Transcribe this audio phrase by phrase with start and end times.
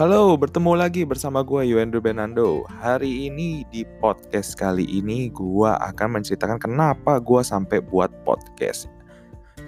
[0.00, 2.64] Halo, bertemu lagi bersama gue Yuendro Benando.
[2.80, 8.88] Hari ini di podcast kali ini gue akan menceritakan kenapa gue sampai buat podcast.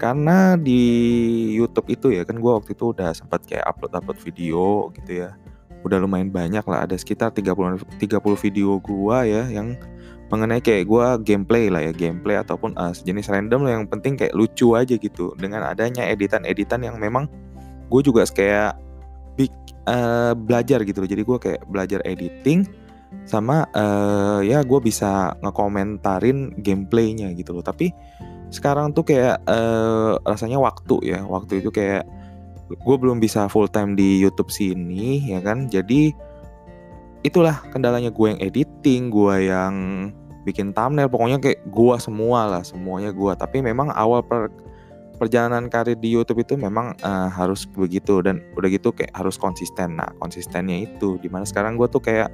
[0.01, 0.81] Karena di
[1.53, 5.37] YouTube itu ya kan gue waktu itu udah sempat kayak upload-upload video gitu ya.
[5.85, 9.77] Udah lumayan banyak lah, ada sekitar 30 30 video gue ya yang
[10.33, 14.33] mengenai kayak gue gameplay lah ya, gameplay ataupun uh, sejenis random lah yang penting kayak
[14.33, 17.29] lucu aja gitu dengan adanya editan-editan yang memang
[17.85, 18.81] gue juga kayak
[19.35, 19.51] big
[19.89, 21.09] uh, belajar gitu loh.
[21.09, 22.65] Jadi gue kayak belajar editing
[23.29, 27.65] sama uh, ya gue bisa ngekomentarin gameplaynya gitu loh.
[27.65, 27.93] Tapi
[28.53, 32.05] sekarang tuh kayak uh, rasanya waktu ya, waktu itu kayak
[32.73, 35.69] gue belum bisa full time di YouTube sini ya kan.
[35.69, 36.13] Jadi
[37.23, 39.75] itulah kendalanya gue yang editing, gue yang
[40.43, 44.51] bikin thumbnail pokoknya kayak gua semua lah semuanya gua tapi memang awal per,
[45.15, 49.97] perjalanan karir di YouTube itu memang uh, harus begitu dan udah gitu kayak harus konsisten.
[49.97, 52.29] Nah konsistennya itu di mana sekarang gue tuh kayak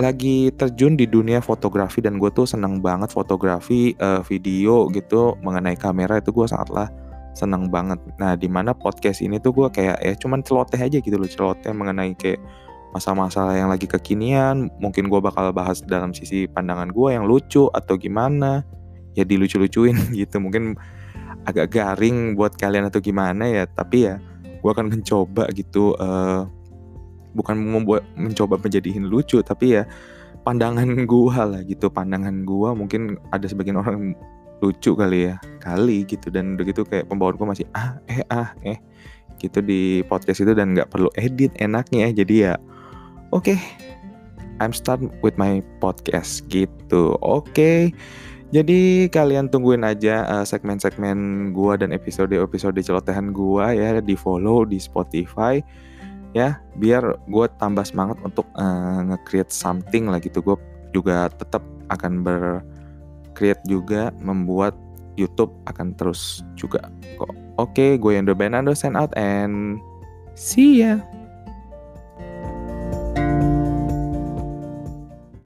[0.00, 5.76] lagi terjun di dunia fotografi dan gue tuh seneng banget fotografi uh, video gitu mengenai
[5.76, 6.88] kamera itu gue sangatlah
[7.36, 8.00] seneng banget.
[8.20, 11.72] Nah di mana podcast ini tuh gue kayak ya cuman celoteh aja gitu loh celoteh
[11.72, 12.40] mengenai kayak
[12.92, 17.96] masalah-masalah yang lagi kekinian mungkin gue bakal bahas dalam sisi pandangan gue yang lucu atau
[17.96, 18.64] gimana
[19.16, 20.40] ya dilucu-lucuin gitu.
[20.40, 20.76] Mungkin
[21.48, 24.22] agak garing buat kalian atau gimana ya tapi ya
[24.62, 26.46] gue akan mencoba gitu uh,
[27.34, 29.82] bukan membuat mencoba menjadiin lucu tapi ya
[30.46, 34.14] pandangan gue lah gitu pandangan gue mungkin ada sebagian orang
[34.62, 38.54] lucu kali ya kali gitu dan udah gitu kayak pembawaan gue masih ah eh ah
[38.62, 38.78] eh
[39.42, 42.54] gitu di podcast itu dan nggak perlu edit enaknya jadi ya
[43.32, 43.60] Oke, okay,
[44.60, 47.16] I'm start with my podcast gitu.
[47.24, 47.48] Oke.
[47.48, 47.80] Okay.
[48.52, 54.76] Jadi kalian tungguin aja uh, segmen-segmen gua dan episode-episode celotehan gua ya di follow di
[54.76, 55.56] Spotify
[56.32, 60.40] ya biar gue tambah semangat untuk uh, nge-create something lah gitu.
[60.40, 60.56] Gue
[60.92, 61.60] juga tetap
[61.92, 64.76] akan ber-create juga membuat
[65.20, 66.88] YouTube akan terus juga
[67.20, 67.28] kok.
[67.60, 69.76] Oke, okay, gue Yando Benando sign out and
[70.32, 71.04] see ya.